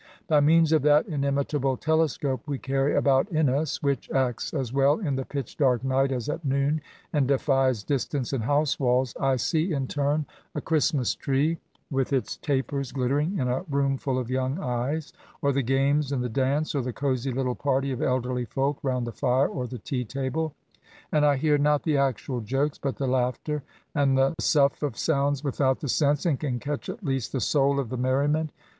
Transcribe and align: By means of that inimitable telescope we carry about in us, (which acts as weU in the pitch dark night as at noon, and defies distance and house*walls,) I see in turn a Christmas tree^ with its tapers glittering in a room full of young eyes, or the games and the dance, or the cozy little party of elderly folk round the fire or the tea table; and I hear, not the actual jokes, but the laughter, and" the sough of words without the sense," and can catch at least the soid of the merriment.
By 0.27 0.39
means 0.39 0.71
of 0.71 0.81
that 0.81 1.05
inimitable 1.05 1.77
telescope 1.77 2.41
we 2.47 2.57
carry 2.57 2.95
about 2.95 3.31
in 3.31 3.47
us, 3.49 3.83
(which 3.83 4.09
acts 4.09 4.51
as 4.51 4.71
weU 4.71 5.05
in 5.05 5.15
the 5.15 5.25
pitch 5.25 5.57
dark 5.57 5.83
night 5.83 6.11
as 6.11 6.27
at 6.27 6.43
noon, 6.43 6.81
and 7.13 7.27
defies 7.27 7.83
distance 7.83 8.33
and 8.33 8.45
house*walls,) 8.45 9.13
I 9.19 9.35
see 9.35 9.71
in 9.73 9.85
turn 9.85 10.25
a 10.55 10.59
Christmas 10.61 11.15
tree^ 11.15 11.59
with 11.91 12.11
its 12.13 12.37
tapers 12.37 12.91
glittering 12.91 13.37
in 13.37 13.47
a 13.47 13.61
room 13.69 13.95
full 13.99 14.17
of 14.17 14.31
young 14.31 14.57
eyes, 14.59 15.13
or 15.39 15.51
the 15.51 15.61
games 15.61 16.11
and 16.11 16.23
the 16.23 16.29
dance, 16.29 16.73
or 16.73 16.81
the 16.81 16.93
cozy 16.93 17.31
little 17.31 17.53
party 17.53 17.91
of 17.91 18.01
elderly 18.01 18.45
folk 18.45 18.79
round 18.81 19.05
the 19.05 19.11
fire 19.11 19.47
or 19.49 19.67
the 19.67 19.77
tea 19.77 20.03
table; 20.03 20.55
and 21.11 21.27
I 21.27 21.35
hear, 21.35 21.59
not 21.59 21.83
the 21.83 21.97
actual 21.97 22.39
jokes, 22.41 22.79
but 22.79 22.95
the 22.95 23.05
laughter, 23.05 23.61
and" 23.93 24.17
the 24.17 24.33
sough 24.39 24.71
of 24.81 24.97
words 25.07 25.43
without 25.43 25.79
the 25.79 25.89
sense," 25.89 26.25
and 26.25 26.39
can 26.39 26.57
catch 26.57 26.89
at 26.89 27.05
least 27.05 27.33
the 27.33 27.37
soid 27.39 27.79
of 27.79 27.89
the 27.89 27.97
merriment. 27.97 28.49